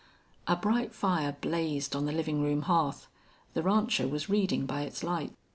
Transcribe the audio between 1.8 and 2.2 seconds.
on the